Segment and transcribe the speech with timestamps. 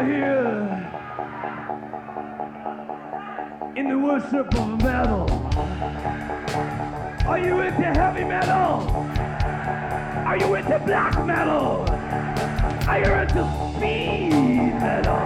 [0.00, 0.64] are here
[3.76, 5.28] in the worship of metal.
[7.26, 8.88] Are you into heavy metal?
[10.26, 11.84] Are you into black metal?
[12.88, 13.44] Are you into
[13.76, 15.20] speed metal?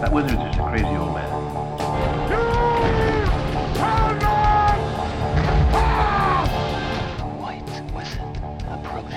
[0.00, 1.30] That wizard's just a crazy old man.
[3.78, 4.36] Oh no!
[7.40, 8.36] White western
[8.68, 9.14] approach.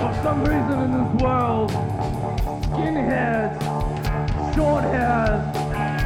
[0.00, 1.70] For some reason in this world,
[2.70, 3.59] skinheads,
[4.54, 5.56] short hairs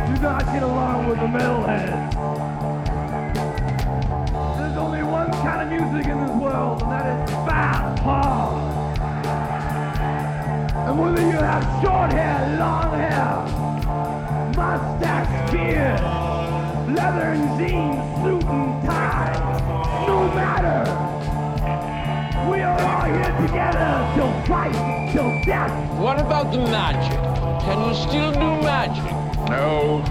[0.09, 2.13] do not get along with the metalheads.
[4.59, 8.75] There's only one kind of music in this world, and that is fast, hard.
[10.89, 13.45] And whether you have short hair, long hair,
[14.57, 16.01] mustache, beard,
[16.95, 21.14] leather and jeans, suit and tie, no matter.
[22.51, 24.75] We are all here together till fight,
[25.13, 25.73] till death.
[25.99, 27.19] What about the magic?
[27.65, 29.05] Can you still do magic?
[29.49, 30.03] No.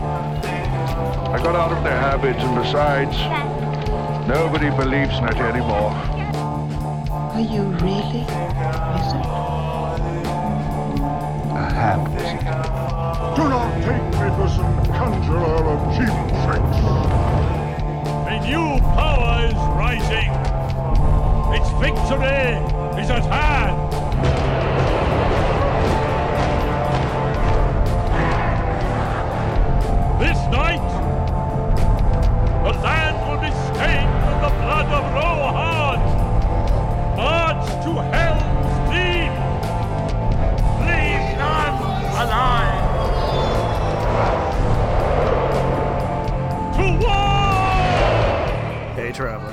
[1.32, 3.16] I got out of the habit, and besides,
[4.28, 5.94] nobody believes in it anymore.
[7.34, 8.26] Are you really
[8.94, 9.26] wizard?
[11.54, 12.40] A ham wizard.
[13.36, 16.80] Do not take me for some conjurer of cheap tricks.
[18.28, 20.53] A new power is rising.
[21.56, 22.58] Its victory
[23.02, 23.78] is at hand.
[30.20, 30.86] This night,
[32.64, 36.00] the land will be stained with the blood of Rohan.
[37.18, 39.34] March to Helm's Deep.
[40.88, 41.78] Leave none
[42.24, 42.84] alive.
[46.76, 47.76] To war!
[48.96, 49.53] Hey, traveler.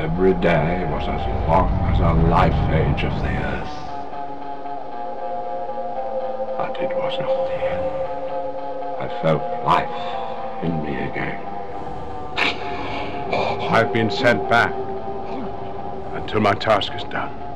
[0.00, 3.76] every day was as long as a life age of the earth.
[6.56, 7.84] But it was not the end.
[8.98, 11.44] I felt life in me again.
[13.70, 14.72] I've been sent back
[16.14, 17.49] until my task is done.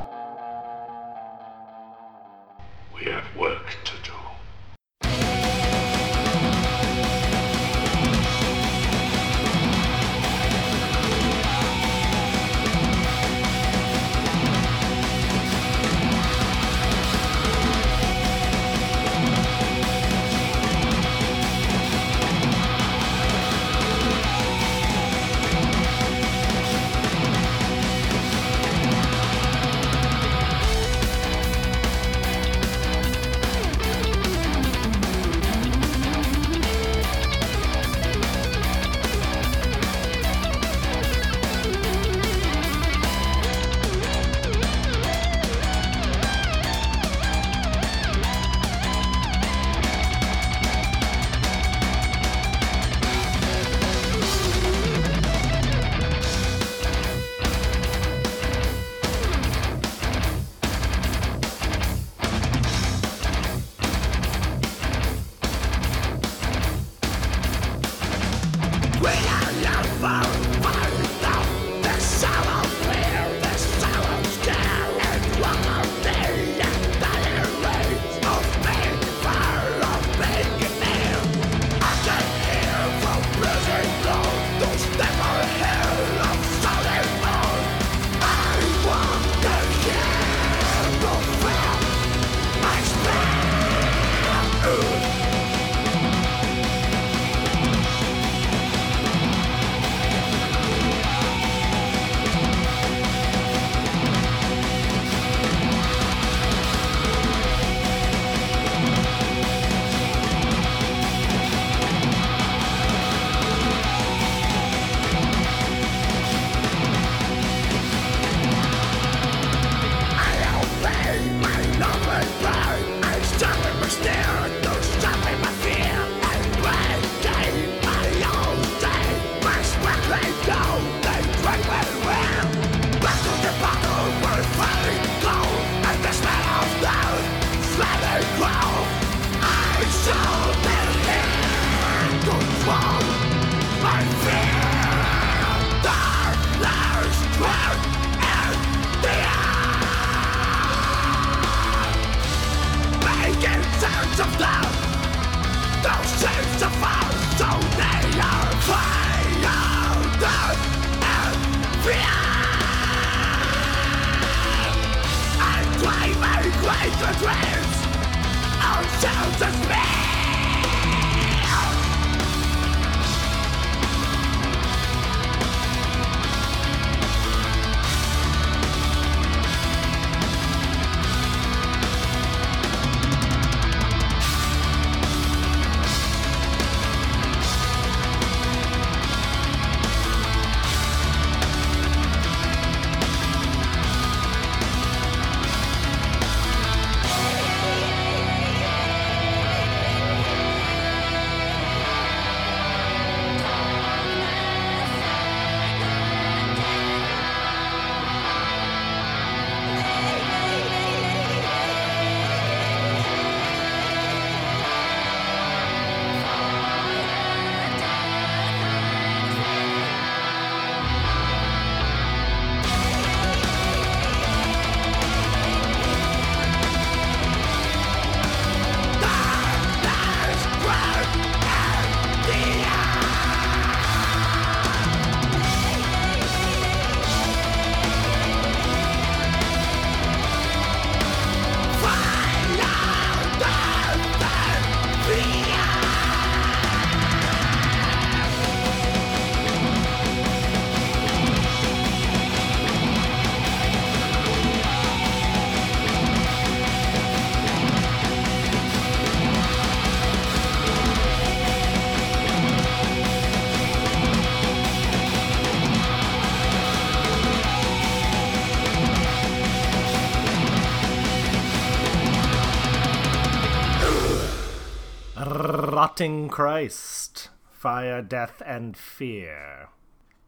[275.75, 279.71] Rotting Christ, Fire, Death, and Fear.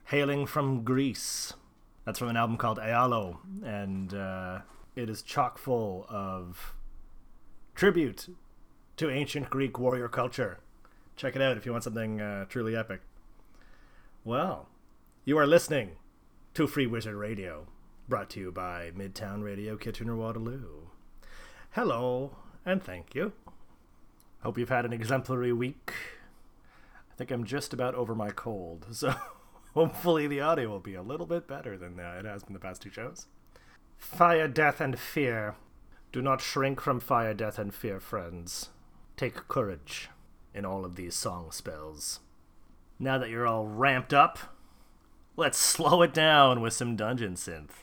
[0.06, 1.52] Hailing from Greece.
[2.04, 4.62] That's from an album called Aealo, and uh,
[4.96, 6.75] it is chock full of
[7.76, 8.28] tribute
[8.96, 10.58] to ancient Greek warrior culture.
[11.14, 13.02] Check it out if you want something uh, truly epic.
[14.25, 14.66] Well,
[15.25, 15.92] you are listening
[16.54, 17.68] to Free Wizard Radio,
[18.09, 20.88] brought to you by Midtown Radio Kitchener Waterloo.
[21.71, 23.32] Hello, and thank you.
[24.40, 25.93] Hope you've had an exemplary week.
[27.11, 29.14] I think I'm just about over my cold, so
[29.75, 32.61] hopefully the audio will be a little bit better than uh, it has been the
[32.61, 33.26] past two shows.
[33.97, 35.55] Fire, death, and fear.
[36.12, 38.71] Do not shrink from fire, death, and fear, friends.
[39.16, 40.11] Take courage
[40.55, 42.21] in all of these song spells.
[42.99, 44.38] Now that you're all ramped up,
[45.37, 47.83] let's slow it down with some dungeon synth.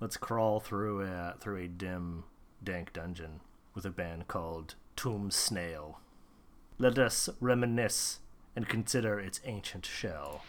[0.00, 2.24] Let's crawl through a, through a dim,
[2.62, 3.40] dank dungeon
[3.74, 5.98] with a band called Tomb Snail.
[6.78, 8.20] Let us reminisce
[8.54, 10.42] and consider its ancient shell.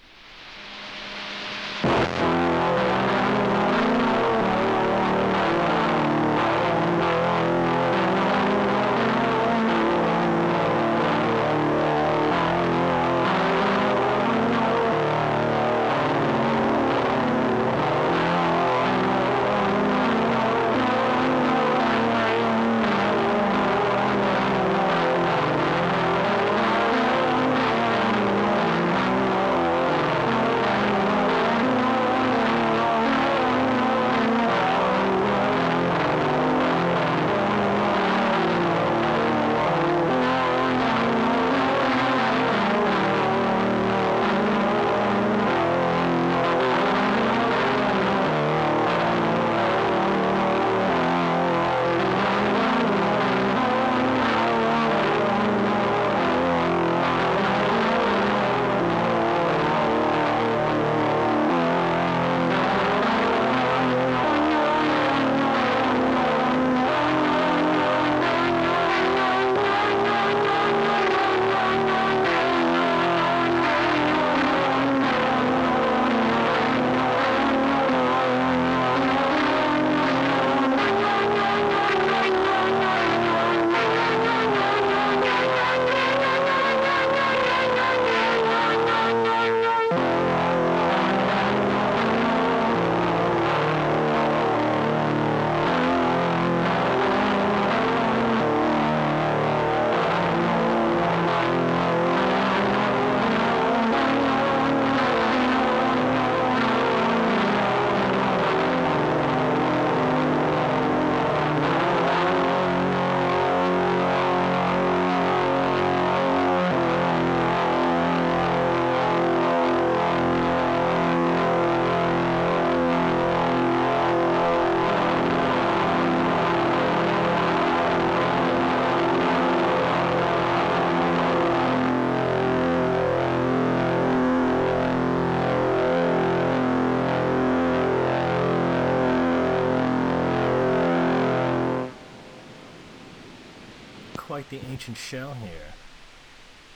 [144.41, 145.74] Quite the ancient shell here.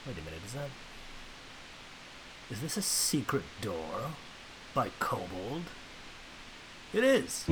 [0.05, 0.69] Wait a minute, is that.
[2.51, 4.11] Is this a secret door?
[4.73, 5.63] By Kobold?
[6.93, 7.45] It is!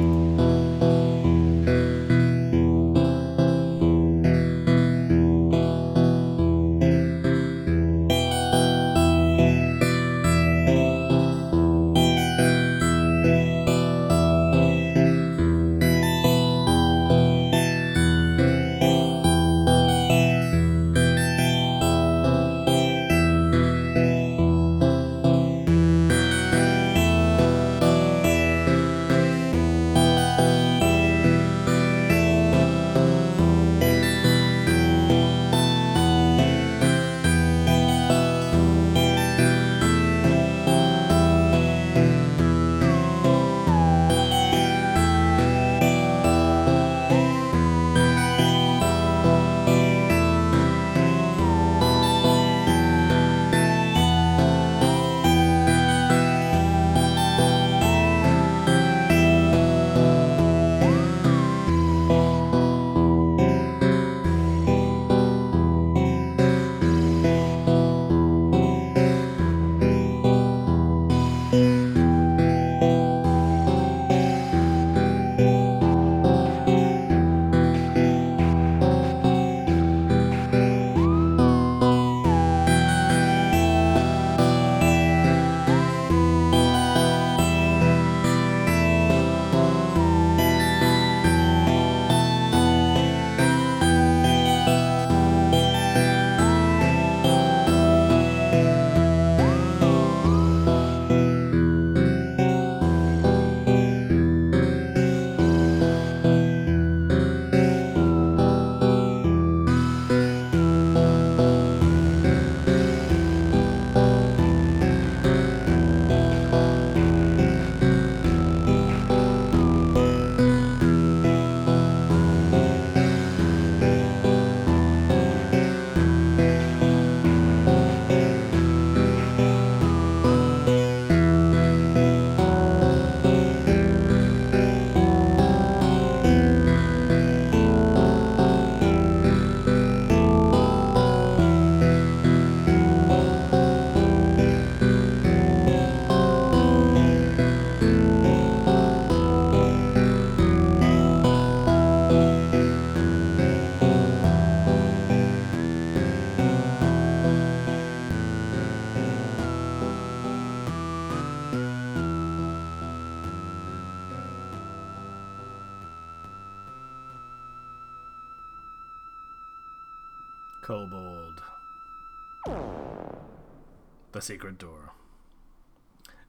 [174.24, 174.92] Secret Door.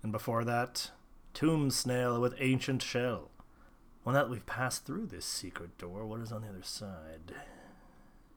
[0.03, 0.91] And before that,
[1.33, 3.31] Tomb Snail with Ancient Shell.
[4.05, 7.35] Well, now that we've passed through this secret door, what is on the other side?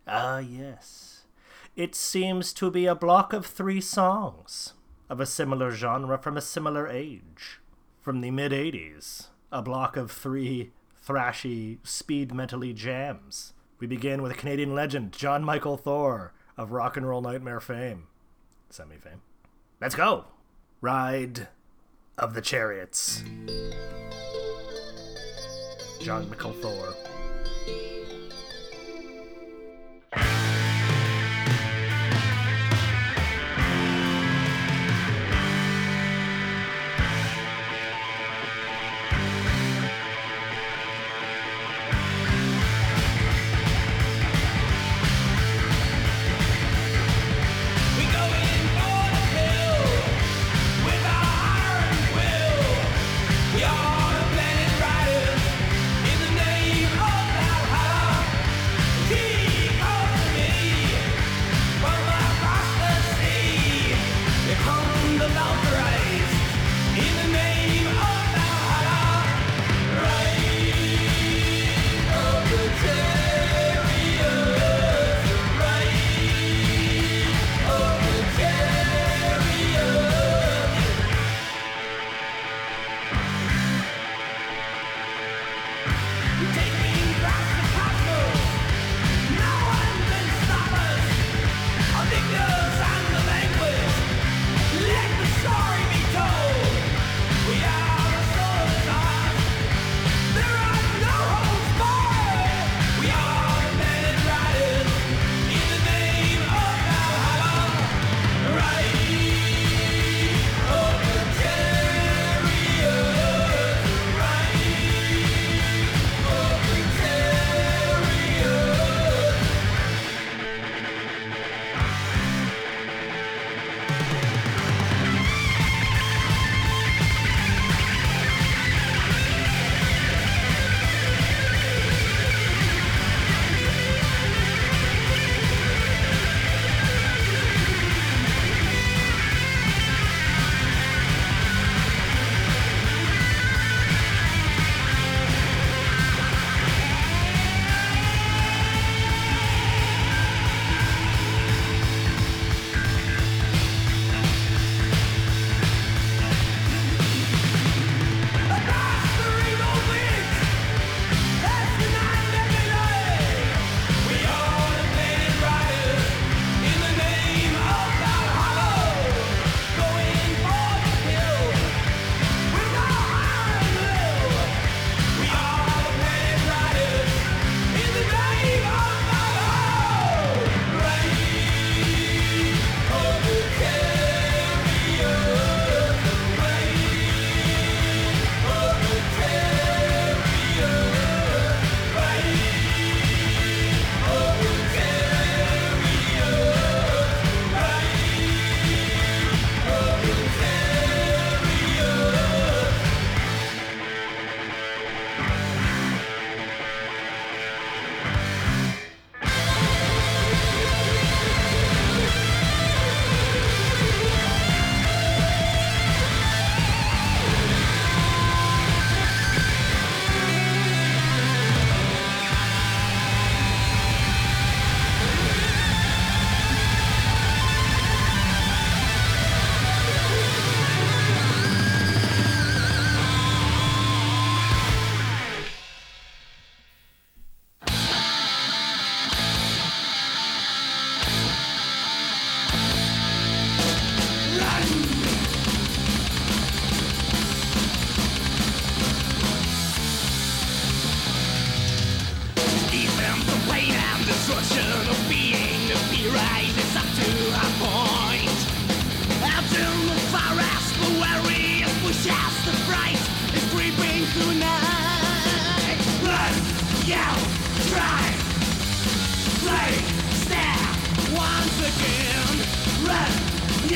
[0.08, 1.26] Ah, yes.
[1.76, 4.74] It seems to be a block of three songs
[5.10, 7.60] of a similar genre from a similar age.
[8.02, 10.72] From the mid 80s, a block of three
[11.06, 13.54] thrashy, speed mentally jams.
[13.80, 18.08] We begin with a Canadian legend, Jon Mikl Thor of Rock and Roll Nightmare fame.
[18.70, 19.22] Semi fame.
[19.80, 20.26] Let's go!
[20.82, 21.50] Ride
[22.18, 23.22] of the Chariots.
[26.02, 26.60] Jon Mikl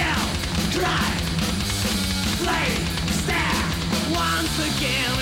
[0.01, 0.27] Yell,
[0.71, 1.21] drive,
[2.41, 2.69] play,
[3.21, 3.65] stare.
[4.09, 5.13] Once again,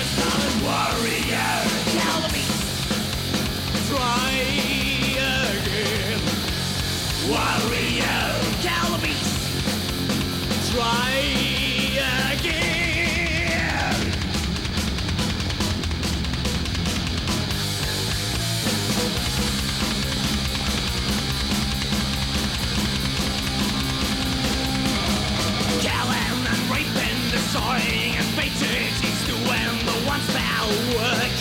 [30.94, 31.34] work.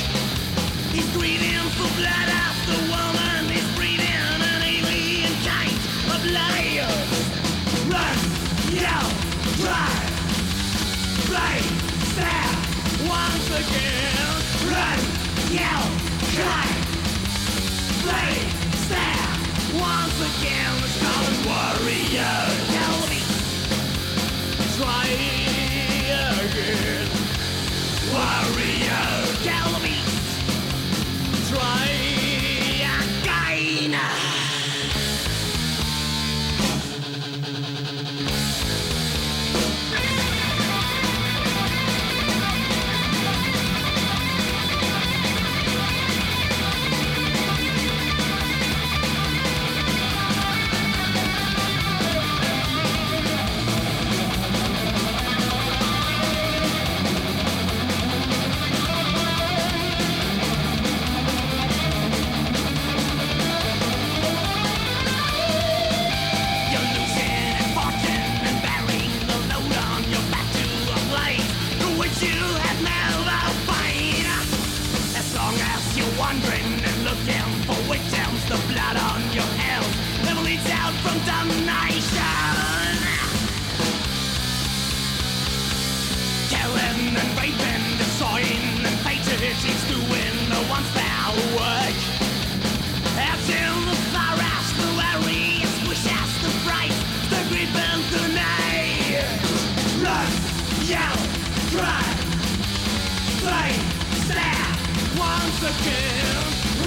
[0.94, 3.50] He's grieving for blood off the woman.
[3.54, 5.76] He's breathing an alien kind
[6.14, 6.90] of life.
[7.94, 8.18] Run,
[8.74, 9.08] yell,
[9.62, 10.14] drive,
[11.30, 11.62] play,
[12.12, 12.54] stab,
[13.06, 14.30] once again.
[14.74, 15.00] Run,
[15.54, 15.86] yell,
[16.36, 16.68] cry,
[18.02, 18.34] play,
[18.86, 19.30] stab,
[19.80, 20.79] once again.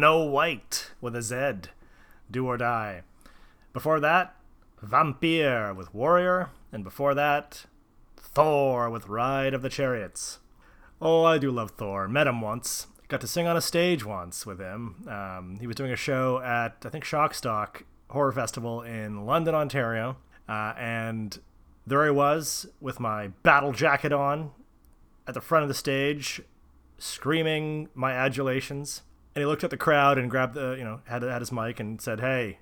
[0.00, 1.70] No White with a Z.
[2.30, 3.02] Do or Die.
[3.72, 4.36] Before that,
[4.80, 6.50] Vampire with Warrior.
[6.70, 7.64] And before that,
[8.16, 10.38] Thor with Ride of the Chariots.
[11.00, 12.06] Oh, I do love Thor.
[12.06, 12.86] Met him once.
[13.08, 15.08] Got to sing on a stage once with him.
[15.08, 20.16] Um, he was doing a show at, I think, Shockstock Horror Festival in London, Ontario.
[20.48, 21.38] Uh, and
[21.86, 24.52] there I was with my battle jacket on
[25.26, 26.42] at the front of the stage,
[26.98, 29.02] screaming my adulations.
[29.38, 31.78] And he looked at the crowd and grabbed the, you know, had, had his mic
[31.78, 32.58] and said, Hey,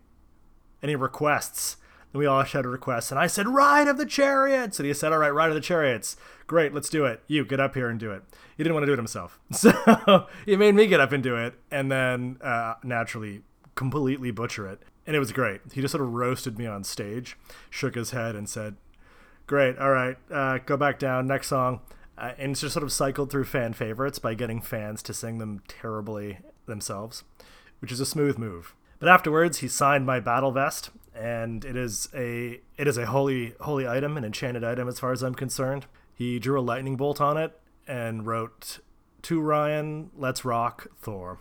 [0.82, 1.78] any requests?
[2.12, 3.10] And we all shouted requests.
[3.10, 4.78] And I said, Ride of the Chariots.
[4.78, 6.18] And he said, All right, Ride of the Chariots.
[6.46, 7.22] Great, let's do it.
[7.28, 8.24] You get up here and do it.
[8.58, 9.40] He didn't want to do it himself.
[9.52, 11.54] So he made me get up and do it.
[11.70, 13.40] And then uh, naturally,
[13.74, 14.82] completely butcher it.
[15.06, 15.62] And it was great.
[15.72, 17.38] He just sort of roasted me on stage,
[17.70, 18.76] shook his head, and said,
[19.46, 21.26] Great, all right, uh, go back down.
[21.26, 21.80] Next song.
[22.18, 25.38] Uh, and it's just sort of cycled through fan favorites by getting fans to sing
[25.38, 27.24] them terribly themselves,
[27.80, 28.74] which is a smooth move.
[28.98, 33.54] But afterwards, he signed my battle vest, and it is a it is a holy
[33.60, 35.86] holy item, an enchanted item as far as I'm concerned.
[36.14, 38.80] He drew a lightning bolt on it and wrote,
[39.22, 41.38] "To Ryan, let's rock Thor."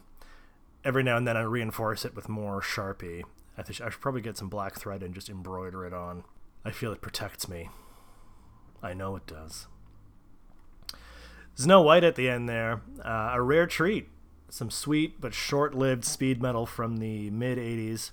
[0.84, 3.24] Every now and then, I reinforce it with more sharpie.
[3.58, 6.26] I think I should probably get some black thread and just embroider it on.
[6.64, 7.70] I feel it protects me.
[8.84, 9.68] I know it does.
[11.56, 14.10] Snow White at the end there, uh, a rare treat.
[14.56, 18.12] Some sweet but short lived speed metal from the mid 80s.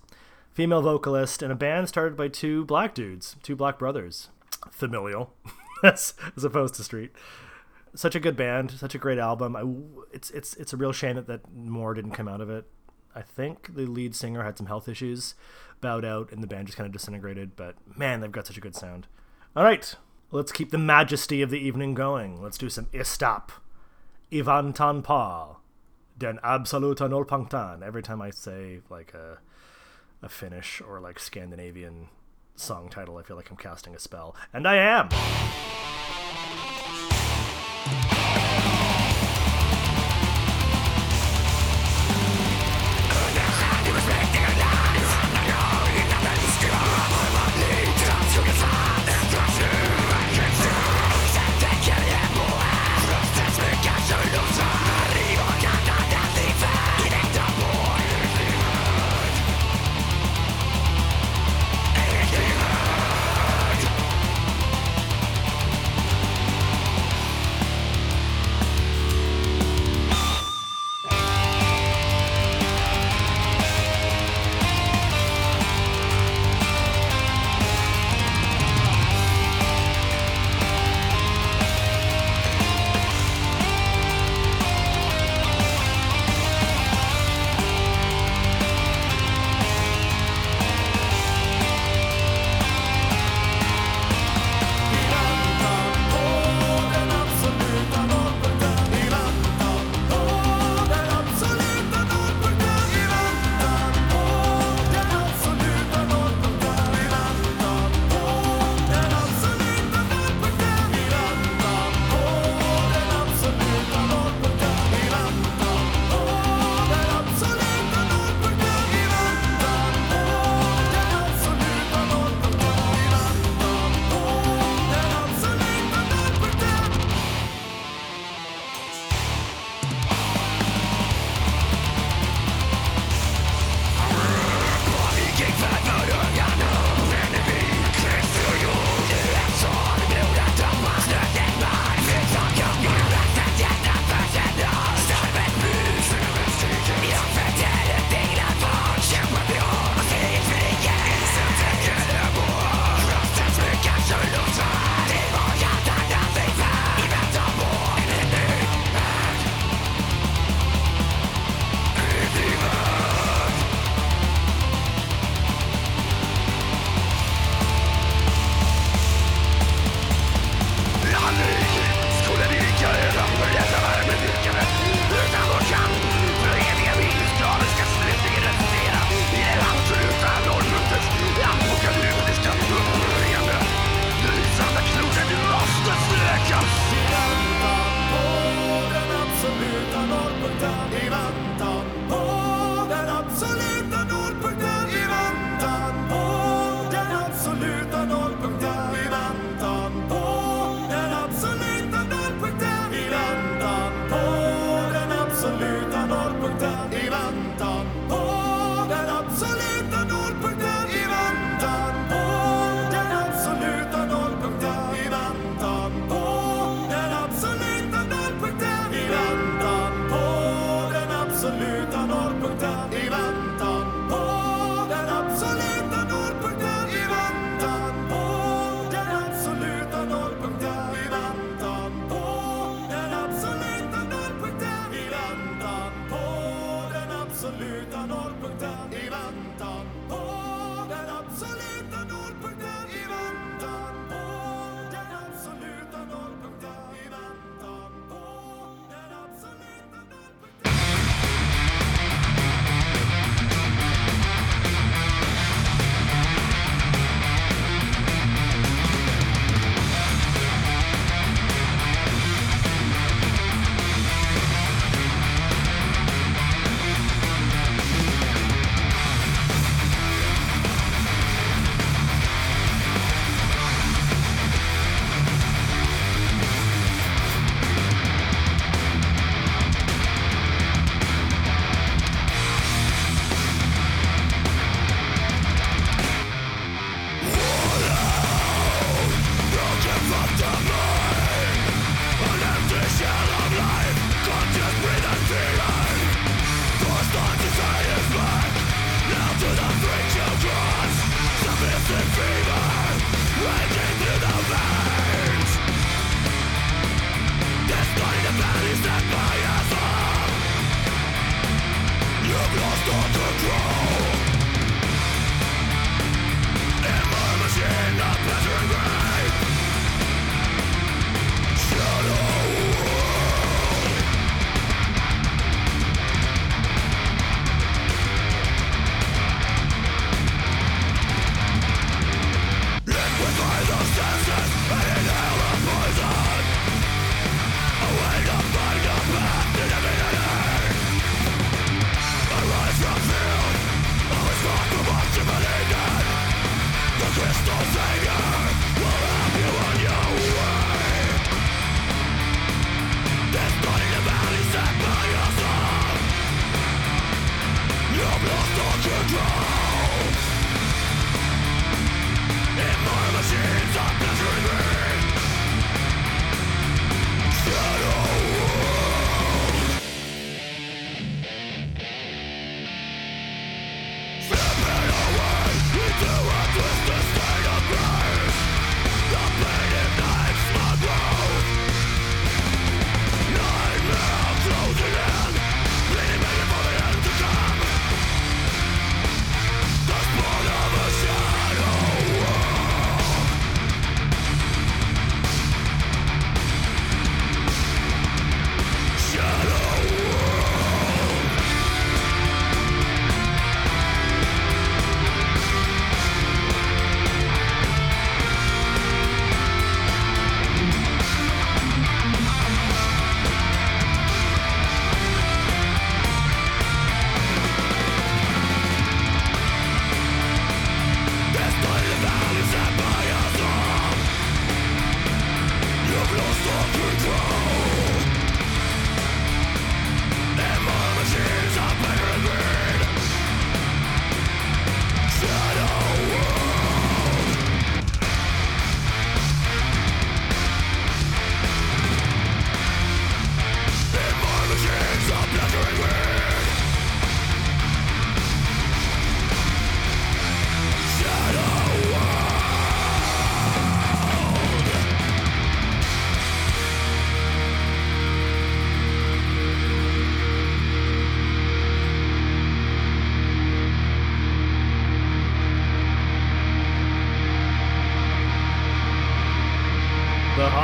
[0.51, 4.29] Female vocalist, and a band started by two black dudes, two black brothers.
[4.73, 5.33] Familial,
[5.85, 7.13] as, opposed to street.
[7.95, 9.55] Such a good band, such a great album.
[9.55, 9.63] I,
[10.13, 12.65] it's, it's, it's a real shame that, that more didn't come out of it.
[13.15, 15.37] I think the lead singer had some health issues,
[15.81, 17.55] bowed out, and the band just kind of disintegrated.
[17.55, 19.07] But man, they've got such a good sound.
[19.55, 19.95] All right,
[20.33, 22.43] let's keep the majesty of the evening going.
[22.43, 23.51] Let's do some Istapp.
[24.33, 25.62] I Väntan På.
[26.17, 27.83] Den Absoluta Nollpunkten.
[27.83, 29.39] Every time I say like a,
[30.23, 32.09] a Finnish or like Scandinavian
[32.57, 34.37] song title, I feel like I'm casting a spell.
[34.53, 35.92] And I am!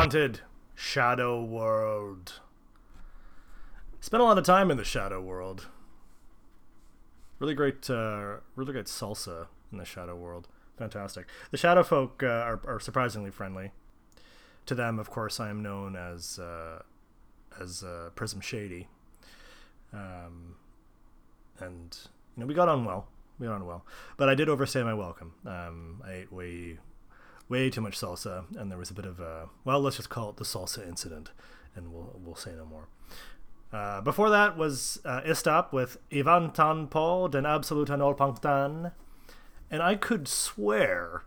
[0.09, 0.41] Haunted
[0.75, 2.41] Shadow World.
[4.01, 5.67] Spent a lot of time in the Shadow World.
[7.39, 10.49] Really great, uh, really great salsa in the Shadow World.
[10.79, 11.27] Fantastic.
[11.51, 13.73] The Shadow Folk uh, are, are surprisingly friendly.
[14.65, 16.81] To them, of course, I am known as uh,
[17.61, 18.89] as uh, Prism Shady.
[19.93, 20.57] Um,
[21.61, 21.99] and
[22.35, 23.09] you know, we got on well.
[23.39, 23.85] We got on well,
[24.17, 25.35] but I did overstay my welcome.
[25.45, 26.79] Um, I ate way
[27.49, 30.31] way too much salsa, and there was a bit of a well, let's just call
[30.31, 31.31] it the salsa incident,
[31.75, 32.89] and we'll we'll say no more.
[33.73, 38.93] Uh, before that was uh, Istapp with I Väntan På den Absoluta Nollpunkten,
[39.71, 41.25] and I could swear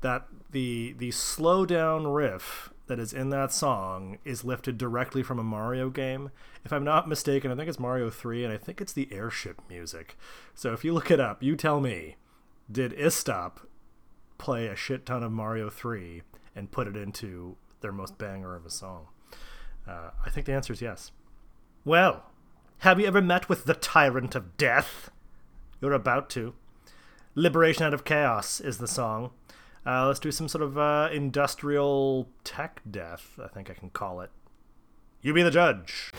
[0.00, 5.38] that the the slow down riff that is in that song is lifted directly from
[5.38, 6.30] a Mario game.
[6.64, 9.60] If I'm not mistaken, I think it's Mario 3 and I think it's the airship
[9.68, 10.16] music.
[10.54, 12.16] So if you look it up, you tell me,
[12.70, 13.58] did Istapp
[14.38, 16.22] play a shit ton of Mario 3
[16.54, 19.08] and put it into their most banger of a song?
[19.86, 21.12] Uh, I think the answer is yes.
[21.84, 22.24] Well,
[22.78, 25.10] have you ever met with the Tyrant of Death?
[25.80, 26.54] You're about to.
[27.34, 29.30] Liberation Out of Chaos is the song.
[29.86, 34.20] Uh, let's do some sort of uh, industrial tech death, I think I can call
[34.20, 34.30] it.
[35.22, 36.12] You be the judge.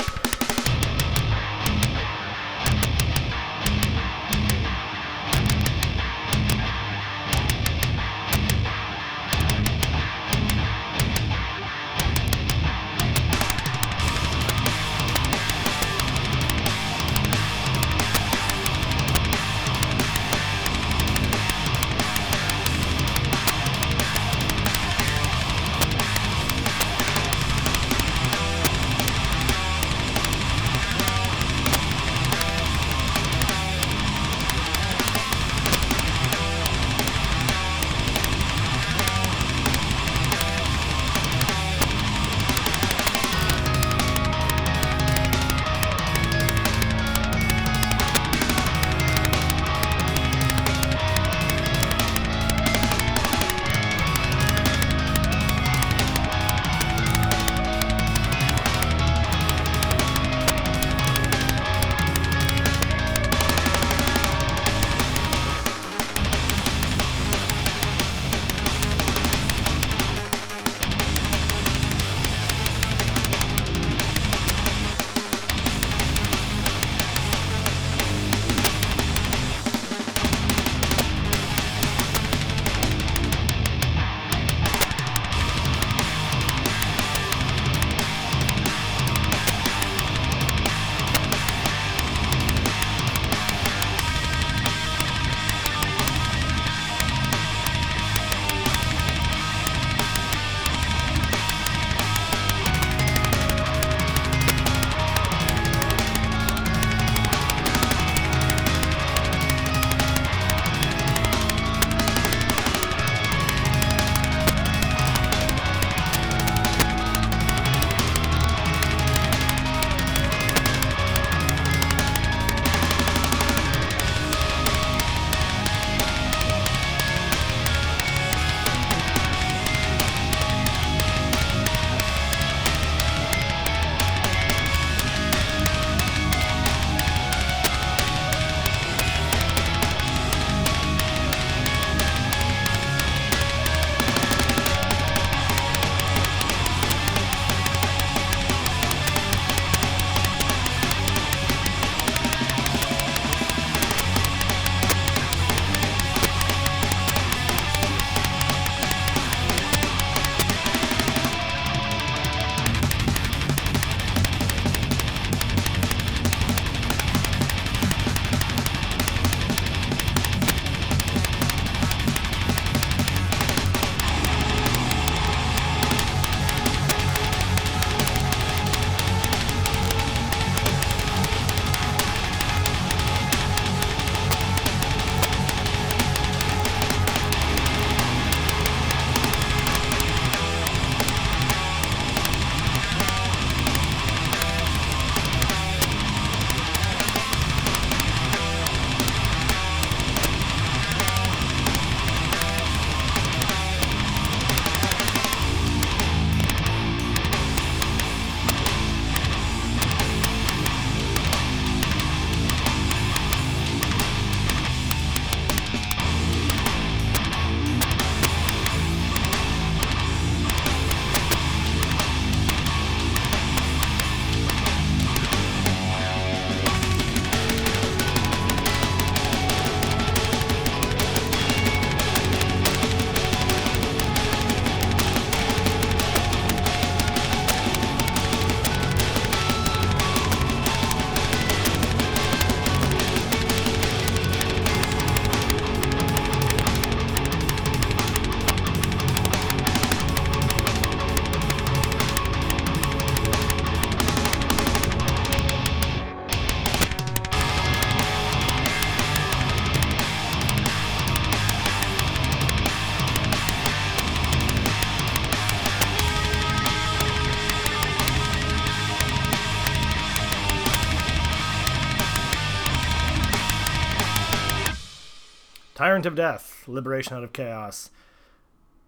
[275.78, 277.92] Tyrant of Death, Liberation Out of Chaos.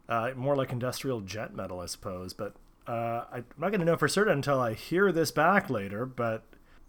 [0.08, 2.34] Uh, more like industrial jet metal, I suppose.
[2.34, 2.56] But
[2.88, 6.08] uh, I'm not going to know for certain until I hear this back later.
[6.08, 6.46] But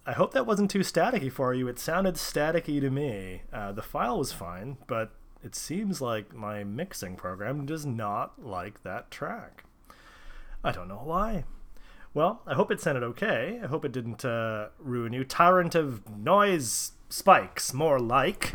[0.06, 1.68] I hope that wasn't too staticky for you.
[1.68, 3.42] It sounded staticky to me.
[3.52, 5.12] Uh, the file was fine, but
[5.44, 9.64] it seems like my mixing program does not like that track.
[10.64, 11.44] I don't know why.
[12.14, 13.60] Well, I hope it sounded okay.
[13.62, 15.24] I hope it didn't uh, ruin you.
[15.24, 18.54] Tyrant of Noise Spikes, more like.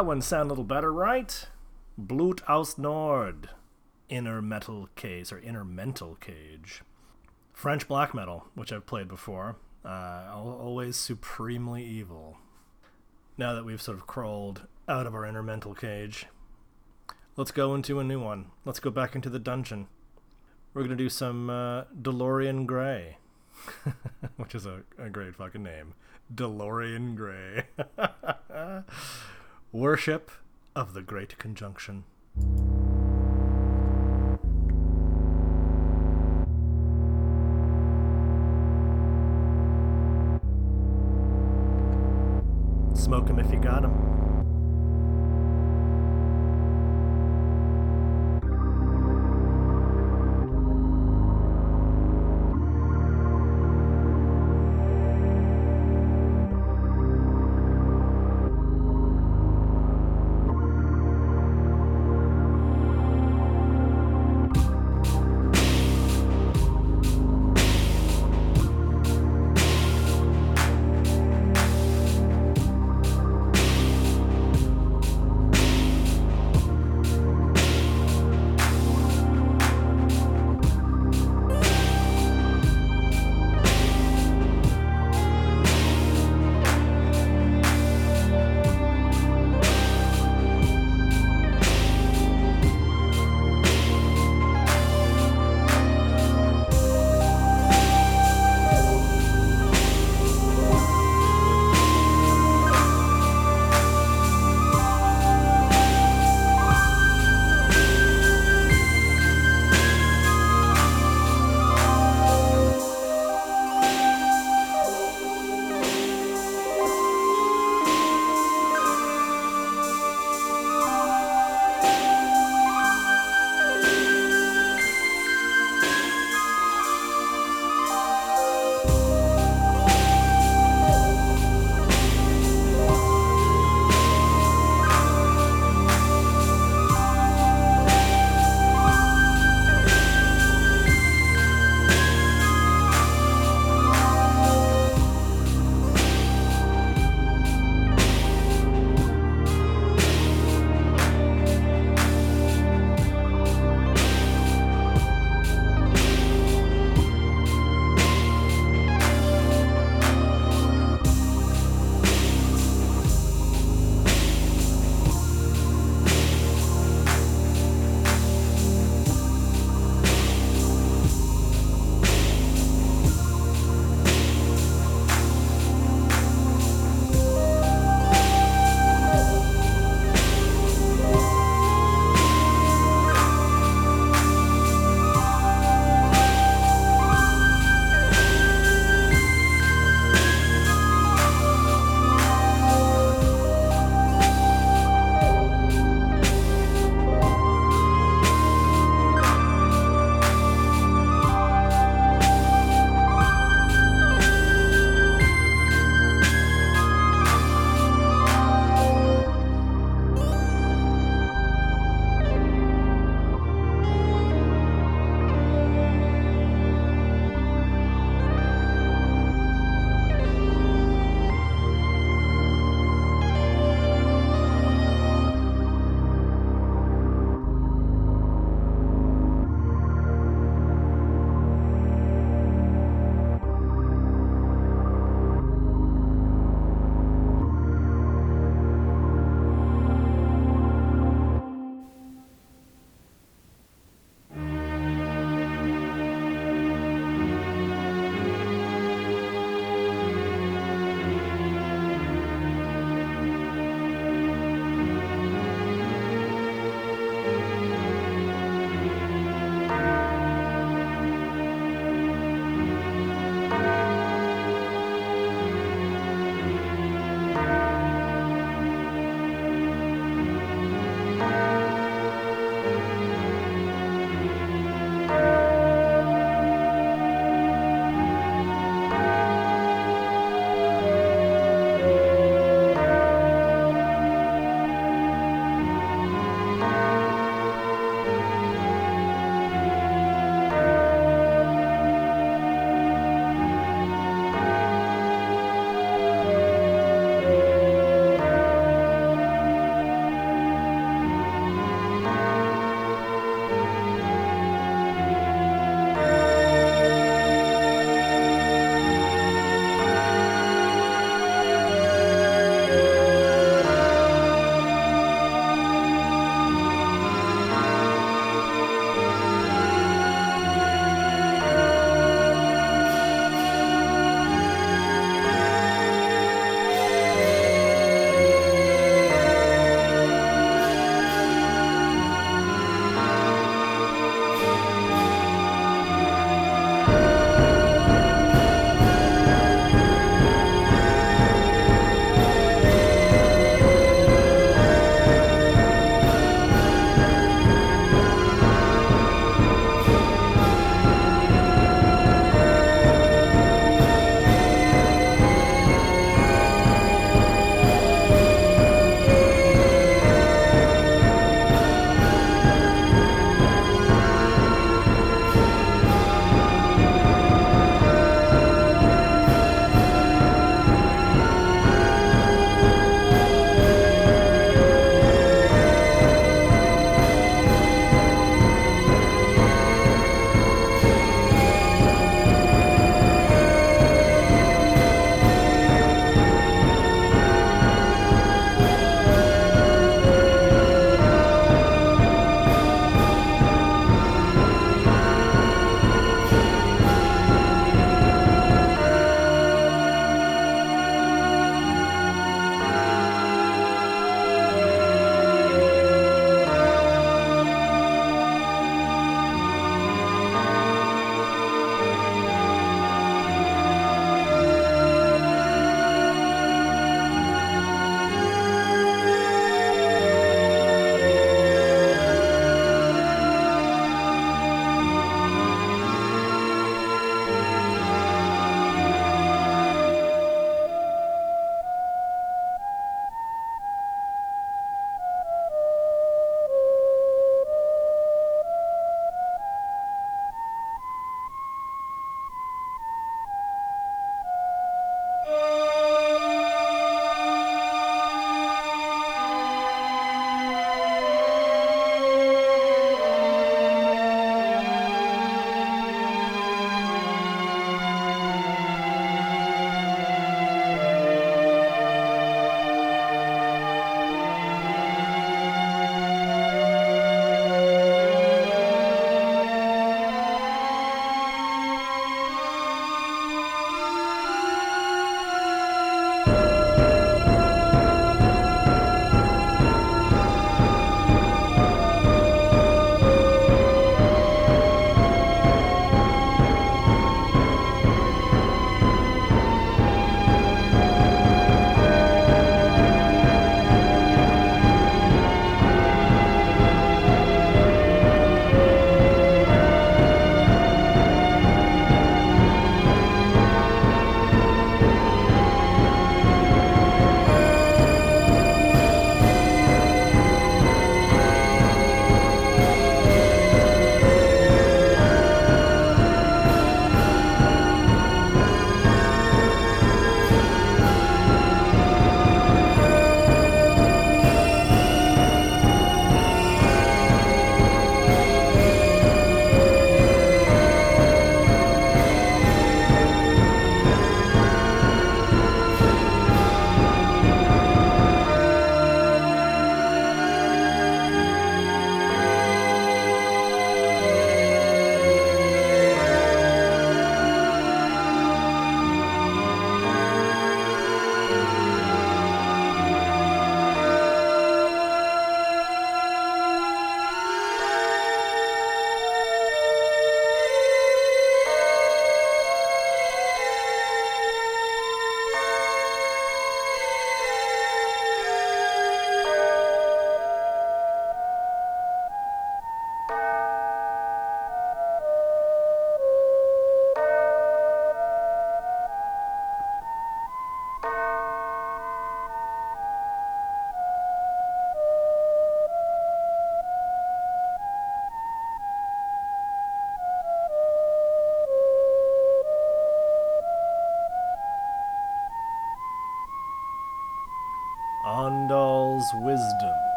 [0.00, 1.46] That one sound a little better, right?
[1.98, 3.50] Blut aus Nord.
[4.08, 6.80] Inner metal cage or inner mental cage.
[7.52, 9.56] French black metal, which I've played before.
[9.84, 12.38] Uh, always supremely evil.
[13.36, 16.24] Now that we've sort of crawled out of our inner mental cage,
[17.36, 18.52] let's go into a new one.
[18.64, 19.86] Let's go back into the dungeon.
[20.72, 23.18] We're gonna do some uh, DeLorean Gray,
[24.38, 25.92] which is a, a great fucking name.
[26.34, 27.64] DeLorean Gray.
[29.72, 30.32] Worship
[30.74, 32.02] of the Great Conjunction.
[42.94, 43.99] Smoke 'em if you got 'em.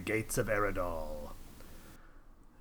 [0.00, 1.32] The Gates of Eridol.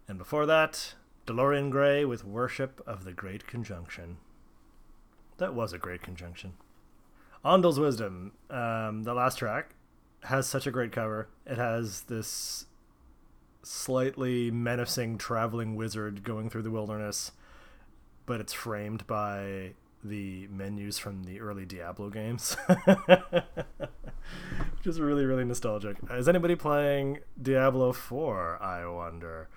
[0.09, 4.17] And before that, DeLorean Gray with Worship of the Great Conjunction.
[5.37, 6.55] That was a great conjunction.
[7.45, 9.69] Andal's Wisdom, um, the last track,
[10.23, 11.29] has such a great cover.
[11.45, 12.65] It has this
[13.63, 17.31] slightly menacing traveling wizard going through the wilderness,
[18.25, 22.57] but it's framed by the menus from the early Diablo games.
[24.77, 25.97] Which is really, really nostalgic.
[26.11, 29.49] Is anybody playing Diablo 4, I wonder?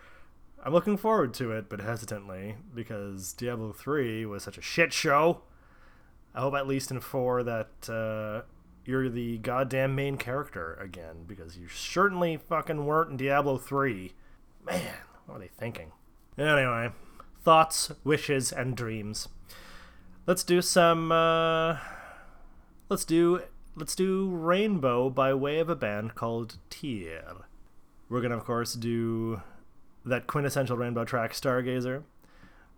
[0.65, 5.43] I'm looking forward to it, but hesitantly, because Diablo 3 was such a shit show.
[6.35, 8.43] I hope at least in 4 that uh,
[8.85, 14.13] you're the goddamn main character again, because you certainly fucking weren't in Diablo 3.
[14.65, 14.95] Man,
[15.27, 15.93] what were they thinking?
[16.39, 16.91] Anyway,
[17.43, 19.29] thoughts, wishes, and dreams.
[20.27, 21.11] Let's do some.
[21.11, 21.79] Uh,
[22.89, 23.43] let's do
[23.75, 27.47] let's do Rainbow by way of a band called Tyr.
[28.09, 29.43] We're gonna of course do
[30.05, 32.03] that quintessential Rainbow track Stargazer,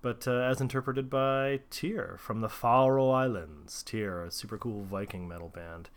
[0.02, 3.82] but uh, as interpreted by Tyr from the Faroe Islands.
[3.82, 5.90] Tyr, a super cool Viking metal band.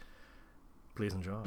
[0.95, 1.43] Please enjoy.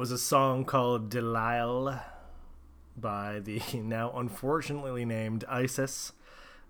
[0.00, 2.00] Was a song called Delial
[2.96, 6.12] by the now unfortunately named ISIS.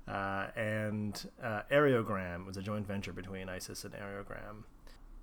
[0.09, 4.65] Uh, and uh, Aereogramme was a joint venture between ISIS and Aereogramme.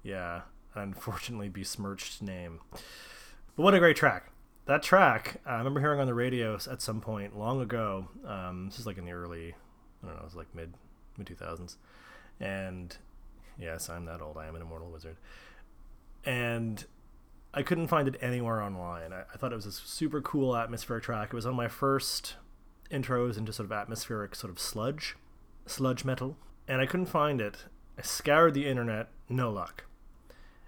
[0.03, 0.43] Yeah,
[0.73, 2.61] unfortunately besmirched name.
[2.71, 4.31] But what a great track.
[4.67, 8.07] That track, uh, I remember hearing on the radio at some point long ago.
[8.25, 9.53] Um, this is like in the early,
[10.01, 10.73] I don't know, it was like mid
[11.17, 11.75] mid 2000s.
[12.39, 12.95] And
[13.59, 14.37] yes, I'm that old.
[14.37, 15.17] I am an immortal wizard.
[16.23, 16.85] And
[17.57, 19.11] I couldn't find it anywhere online.
[19.11, 21.29] I, I thought it was a super cool atmospheric track.
[21.29, 22.35] It was on my first
[22.91, 25.15] intros into sort of atmospheric sort of sludge,
[25.65, 26.37] sludge metal,
[26.67, 27.65] and I couldn't find it.
[27.97, 29.85] I scoured the internet, no luck.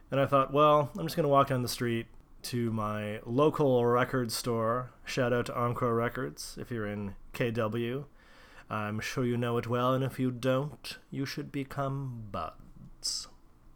[0.10, 2.08] And I thought, well, I'm just going to walk down the street
[2.42, 4.90] to my local record store.
[5.06, 8.06] Shout out to Encore Records if you're in KW.
[8.68, 13.28] I'm sure you know it well, and if you don't, you should become buds.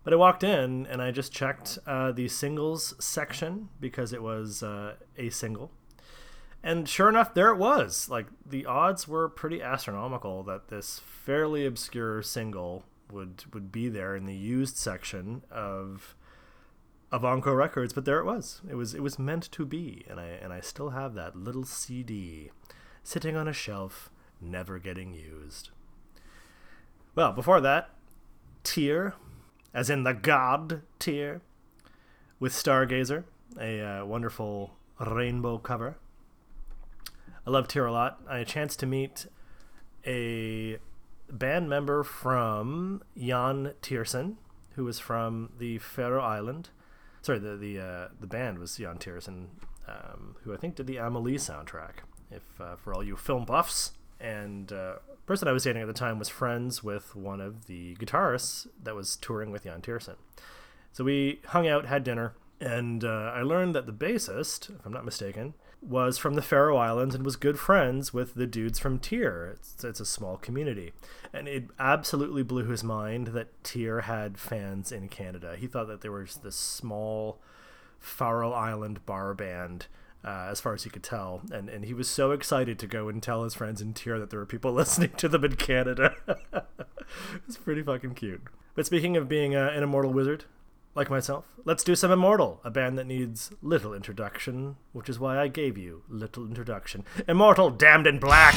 [0.04, 4.62] But I walked in and I just checked uh, the singles section because it was
[4.62, 5.72] uh, a single.
[6.62, 8.10] And sure enough, there it was.
[8.10, 14.16] Like the odds were pretty astronomical that this fairly obscure single would would be there
[14.16, 16.16] in the used section of
[17.12, 18.62] of Encore Records, but there it was.
[18.70, 21.66] It was it was meant to be, and I and I still have that little
[21.66, 22.50] CD
[23.04, 24.10] sitting on a shelf,
[24.42, 25.70] never getting used.
[27.14, 27.92] Well, before that,
[28.64, 29.14] Tyr,
[29.74, 31.42] as in the god Tyr,
[32.40, 33.24] with Stargazer,
[33.60, 35.98] a uh, wonderful rainbow cover.
[37.46, 38.22] I love Tyr a lot.
[38.30, 39.26] I had a chance to meet
[40.06, 40.78] a
[41.30, 44.36] band member from Yann Tiersen,
[44.76, 46.70] who was from the Faroe Island.
[47.22, 49.48] Sorry, the the uh, the band was Yann Tiersen,
[49.88, 52.04] um, who I think did the Amelie soundtrack.
[52.32, 54.96] If uh, for all you film buffs, and uh,
[55.26, 58.96] person I was dating at the time was friends with one of the guitarists that
[58.96, 60.16] was touring with Yann Tiersen.
[60.92, 64.94] So we hung out, had dinner, and uh, I learned that the bassist, if I'm
[64.94, 69.00] not mistaken, was from the Faroe Islands and was good friends with the dudes from
[69.00, 69.54] Tyr.
[69.56, 70.94] It's, it's a small community.
[71.34, 75.56] And it absolutely blew his mind that Tyr had fans in Canada.
[75.58, 77.42] He thought that there was this small
[78.00, 79.88] Faroe Island bar band.
[80.26, 83.10] Uh, as far as he could tell, and and he was so excited to go
[83.10, 86.16] and tell his friends in Tyr that there were people listening to them in Canada.
[87.48, 88.42] it's pretty fucking cute.
[88.76, 90.46] But speaking of being uh, an immortal wizard,
[90.96, 95.40] like myself, let's do some Immortal, a band that needs little introduction, which is why
[95.40, 97.04] I gave you little introduction.
[97.28, 98.56] Immortal, damned in black!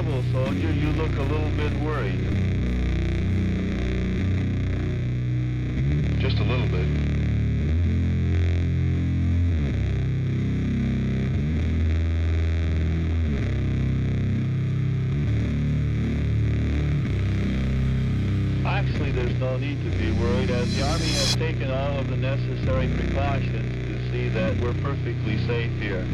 [0.00, 0.72] trouble, soldier.
[0.72, 2.20] You look a little bit worried.
[6.20, 6.86] Just a little bit.
[18.64, 22.16] Actually, there's no need to be worried as the Army has taken all of the
[22.16, 26.06] necessary precautions to see that we're perfectly safe here.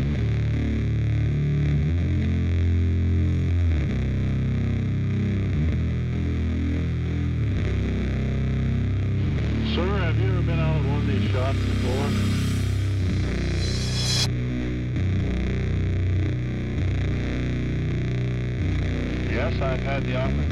[20.05, 20.44] the office.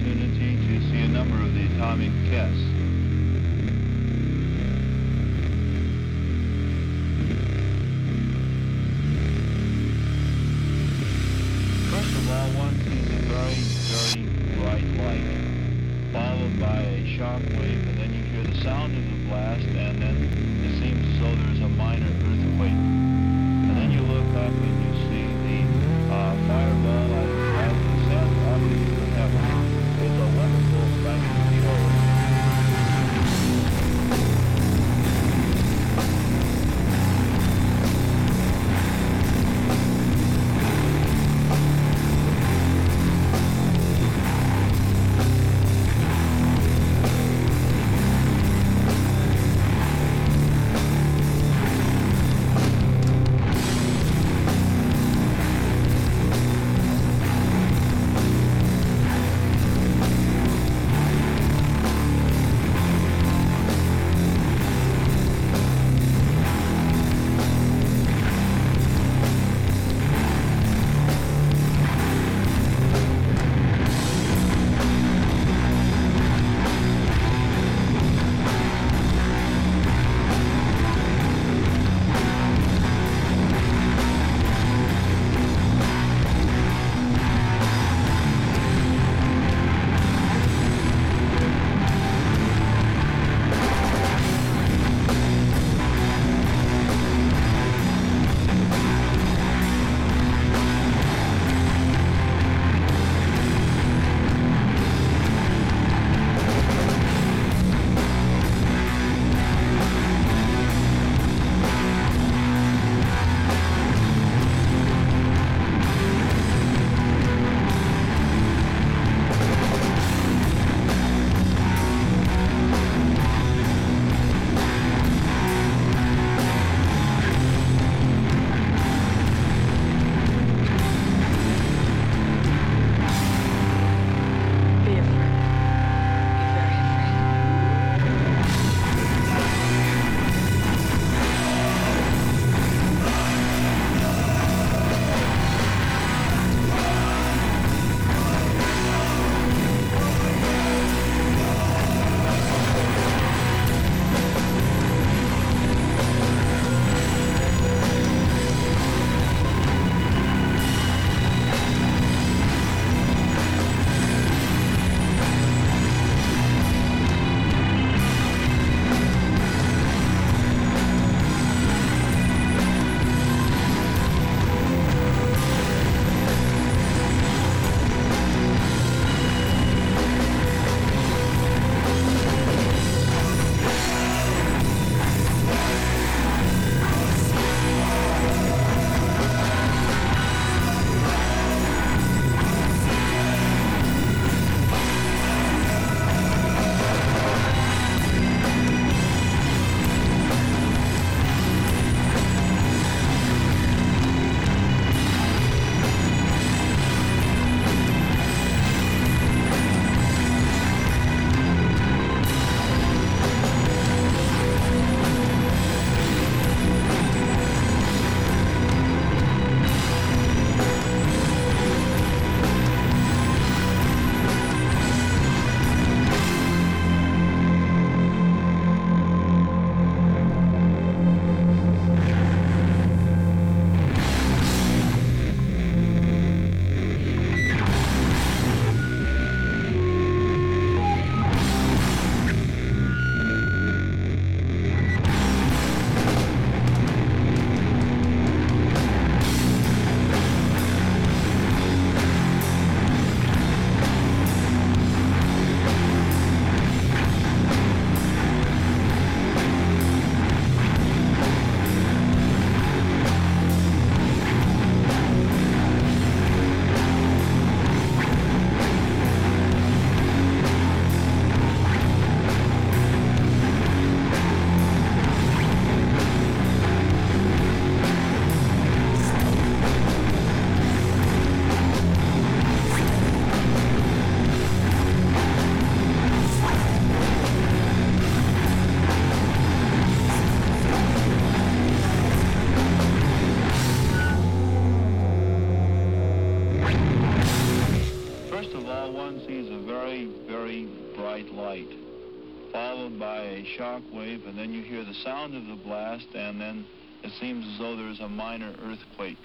[302.83, 306.41] Followed by a shock wave, and then you hear the sound of the blast, and
[306.41, 306.67] then
[307.05, 309.19] it seems as though there's a minor earthquake.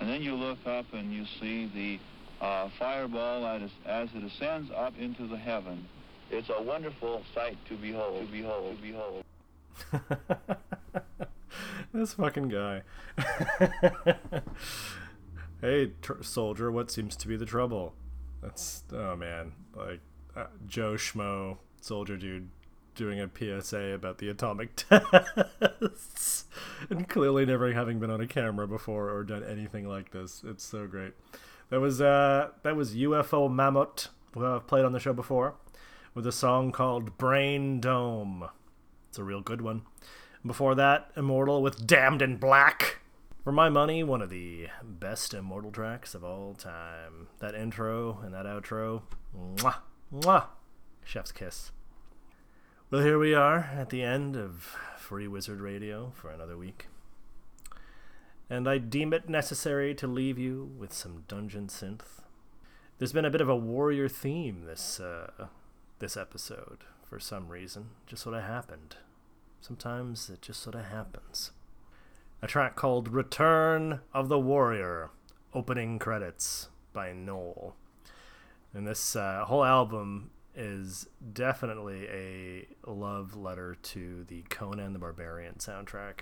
[0.00, 3.70] And then you look up and you see the uh, fireball as,
[4.12, 5.86] it ascends up into the heaven.
[6.32, 9.24] It's a wonderful sight to behold, to behold, to behold.
[11.92, 12.82] this fucking guy.
[15.60, 17.94] hey, tr- soldier, what seems to be the trouble?
[18.42, 20.00] That's oh man, like
[20.36, 22.48] uh, Joe Schmo, soldier dude,
[22.94, 26.44] doing a PSA about the atomic tests,
[26.90, 30.42] and clearly never having been on a camera before or done anything like this.
[30.46, 31.12] It's so great.
[31.70, 35.54] That was uh, that was UFO Mammoth, who I've played on the show before,
[36.14, 38.48] with a song called Brain Dome.
[39.08, 39.82] It's a real good one.
[40.46, 43.00] Before that, Immortal with Damned in Black.
[43.44, 47.28] For my money, one of the best Immortal tracks of all time.
[47.40, 49.02] That intro and that outro,
[49.36, 49.76] mwah,
[50.12, 50.46] mwah,
[51.04, 51.70] chef's kiss.
[52.90, 56.86] Well, here we are at the end of Free Wizard Radio for another week.
[58.50, 62.20] And I deem it necessary to leave you with some dungeon synth.
[62.98, 65.46] There's been a bit of a warrior theme this uh,
[65.98, 67.86] this episode for some reason.
[68.06, 68.96] Just sort of happened.
[69.62, 71.52] Sometimes it just sort of happens.
[72.42, 75.08] A track called Return of the Warrior,
[75.54, 77.76] opening credits by Noel.
[78.74, 85.54] And this uh, whole album is definitely a love letter to the Conan the Barbarian
[85.54, 86.20] soundtrack,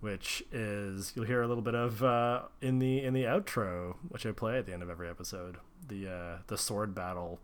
[0.00, 4.24] which is you'll hear a little bit of uh, in the in the outro, which
[4.26, 5.56] I play at the end of every episode.
[5.86, 7.40] The uh, the sword battle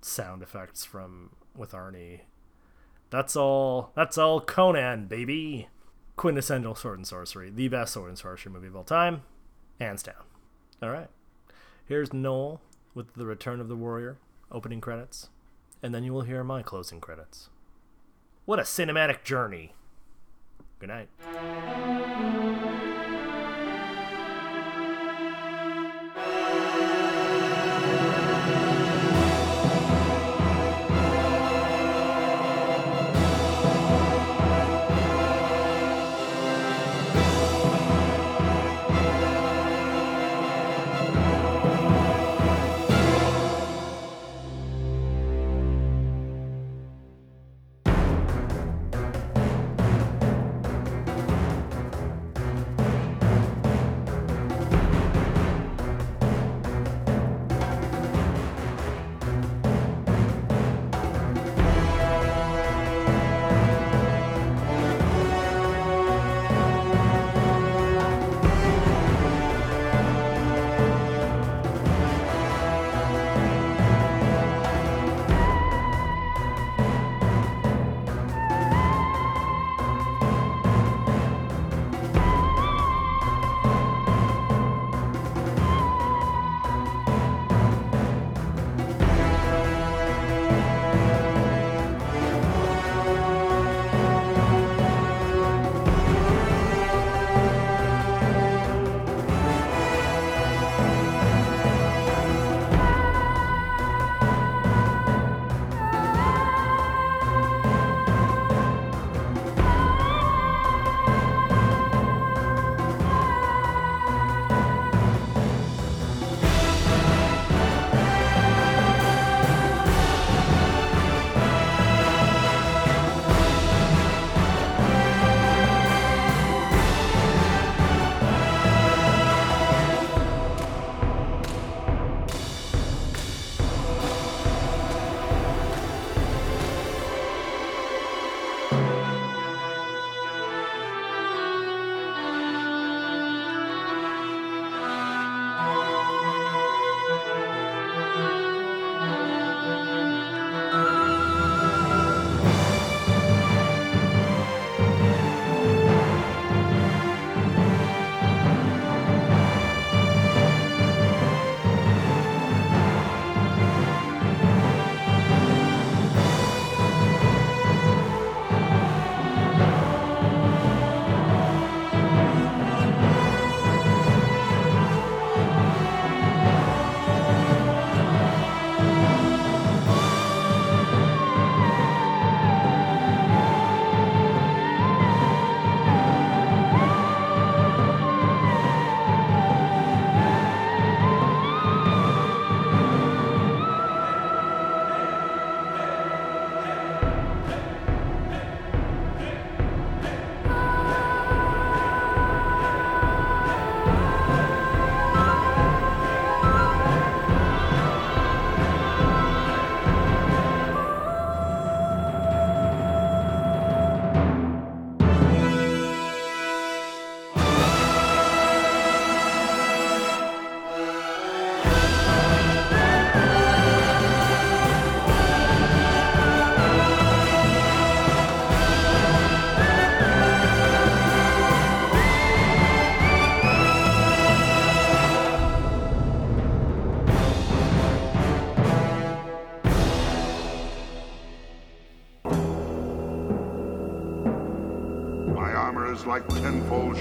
[0.00, 2.20] sound effects from with Arnie
[3.10, 3.90] that's all.
[3.94, 5.68] That's all Conan, baby.
[6.16, 9.22] Quintessential sword and sorcery, the best sword and sorcery movie of all time,
[9.80, 10.22] hands down.
[10.82, 11.08] All right,
[11.86, 12.60] here's Noel
[12.94, 14.18] with the Return of the Warrior
[14.50, 15.28] opening credits,
[15.82, 17.48] and then you will hear my closing credits.
[18.44, 19.74] What a cinematic journey!
[20.78, 22.49] Good night.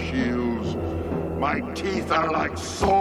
[0.07, 0.75] Shields.
[1.39, 2.98] My teeth are like swords.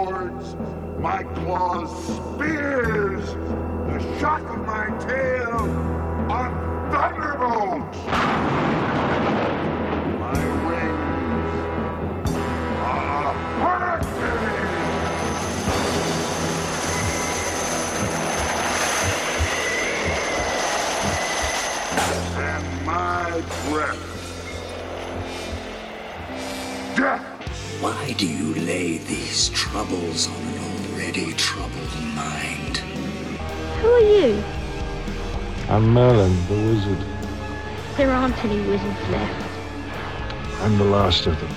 [38.41, 40.61] There aren't any wizards left.
[40.61, 41.53] I'm the last of them.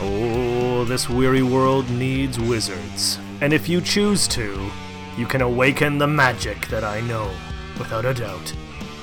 [0.00, 3.18] Oh, this weary world needs wizards.
[3.40, 4.70] And if you choose to,
[5.16, 7.30] you can awaken the magic that I know,
[7.78, 8.54] without a doubt,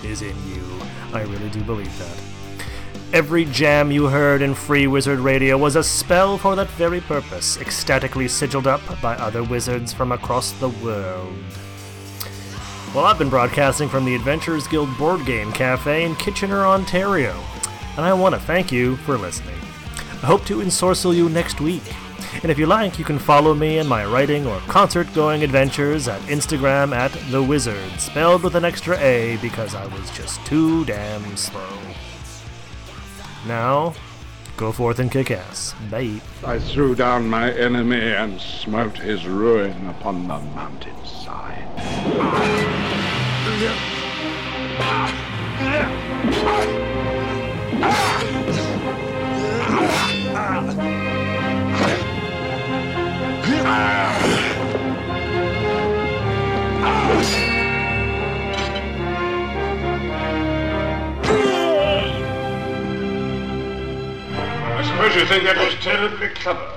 [0.04, 0.80] is in you.
[1.12, 2.68] I really do believe that.
[3.14, 7.58] Every jam you heard in Free Wizard Radio was a spell for that very purpose,
[7.58, 11.36] ecstatically sigiled up by other wizards from across the world.
[12.98, 17.40] Well, I've been broadcasting from the Adventurers Guild Board Game Cafe in Kitchener, Ontario,
[17.96, 19.54] and I want to thank you for listening.
[20.24, 21.84] I hope to ensorcel you next week.
[22.42, 26.08] And if you like, you can follow me in my writing or concert going adventures
[26.08, 30.84] at Instagram at The Wizard, spelled with an extra A because I was just too
[30.86, 31.78] damn slow.
[33.46, 33.94] Now,
[34.58, 35.74] go forth and kick ass.
[35.90, 36.20] Bye.
[36.44, 41.64] I threw down my enemy and smote his ruin upon the mountainside.
[53.70, 54.47] I
[64.98, 66.77] suppose you think that was terribly clever.